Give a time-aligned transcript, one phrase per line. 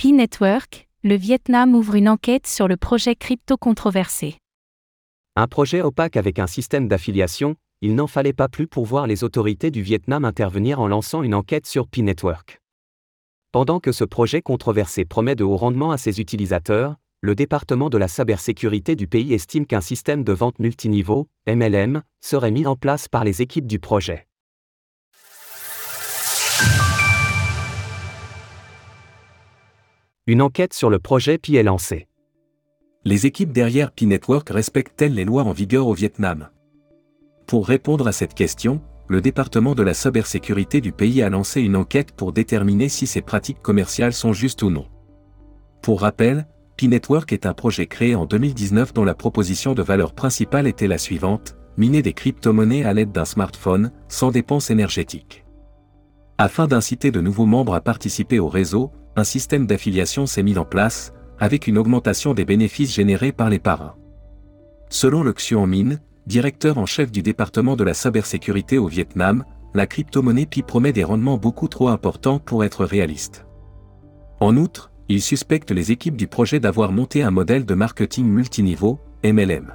[0.00, 4.36] P-Network, le Vietnam ouvre une enquête sur le projet crypto controversé.
[5.34, 9.24] Un projet opaque avec un système d'affiliation, il n'en fallait pas plus pour voir les
[9.24, 12.60] autorités du Vietnam intervenir en lançant une enquête sur P-Network.
[13.50, 17.98] Pendant que ce projet controversé promet de hauts rendements à ses utilisateurs, le département de
[17.98, 23.08] la cybersécurité du pays estime qu'un système de vente multiniveau, MLM, serait mis en place
[23.08, 24.27] par les équipes du projet.
[30.28, 32.06] Une enquête sur le projet Pi est lancée.
[33.06, 36.50] Les équipes derrière Pi Network respectent-elles les lois en vigueur au Vietnam?
[37.46, 41.76] Pour répondre à cette question, le département de la cybersécurité du pays a lancé une
[41.76, 44.84] enquête pour déterminer si ces pratiques commerciales sont justes ou non.
[45.80, 50.12] Pour rappel, Pi Network est un projet créé en 2019 dont la proposition de valeur
[50.12, 55.46] principale était la suivante, miner des crypto-monnaies à l'aide d'un smartphone, sans dépenses énergétiques.
[56.36, 60.64] Afin d'inciter de nouveaux membres à participer au réseau, un système d'affiliation s'est mis en
[60.64, 63.96] place, avec une augmentation des bénéfices générés par les parrains.
[64.90, 69.44] Selon le Xuan directeur en chef du département de la cybersécurité au Vietnam,
[69.74, 73.46] la crypto-monnaie Pi promet des rendements beaucoup trop importants pour être réaliste.
[74.40, 79.00] En outre, il suspecte les équipes du projet d'avoir monté un modèle de marketing multiniveau,
[79.24, 79.72] MLM.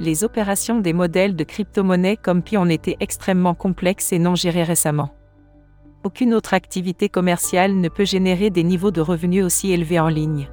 [0.00, 4.64] Les opérations des modèles de crypto-monnaie comme Pi ont été extrêmement complexes et non gérées
[4.64, 5.14] récemment
[6.04, 10.48] aucune autre activité commerciale ne peut générer des niveaux de revenus aussi élevés en ligne.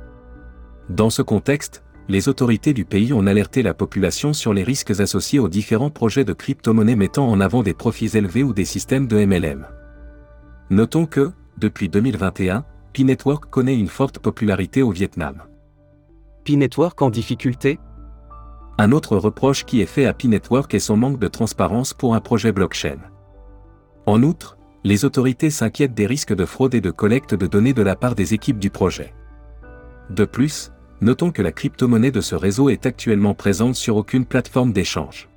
[0.89, 5.39] Dans ce contexte, les autorités du pays ont alerté la population sur les risques associés
[5.39, 9.23] aux différents projets de crypto-monnaies mettant en avant des profits élevés ou des systèmes de
[9.23, 9.67] MLM.
[10.72, 15.44] Notons que, depuis 2021, P-Network connaît une forte popularité au Vietnam.
[16.44, 17.80] P-Network en difficulté?
[18.80, 22.22] Un autre reproche qui est fait à P-Network est son manque de transparence pour un
[22.22, 22.97] projet blockchain.
[24.08, 27.81] En outre, les autorités s'inquiètent des risques de fraude et de collecte de données de
[27.81, 29.13] la part des équipes du projet.
[30.09, 30.71] De plus,
[31.02, 35.30] notons que la crypto-monnaie de ce réseau est actuellement présente sur aucune plateforme d'échange.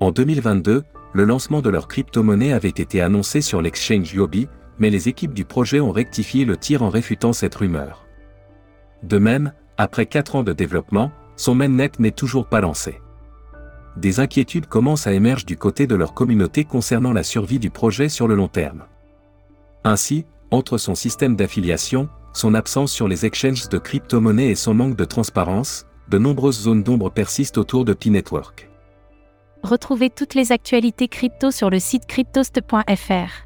[0.00, 4.48] En 2022, le lancement de leur crypto-monnaie avait été annoncé sur l'exchange Yobi,
[4.78, 8.06] mais les équipes du projet ont rectifié le tir en réfutant cette rumeur.
[9.02, 13.00] De même, après 4 ans de développement, son mainnet n'est toujours pas lancé
[13.96, 18.08] des inquiétudes commencent à émerger du côté de leur communauté concernant la survie du projet
[18.08, 18.84] sur le long terme.
[19.84, 24.96] Ainsi, entre son système d'affiliation, son absence sur les exchanges de crypto-monnaies et son manque
[24.96, 28.70] de transparence, de nombreuses zones d'ombre persistent autour de P-Network.
[29.62, 33.45] Retrouvez toutes les actualités crypto sur le site cryptost.fr.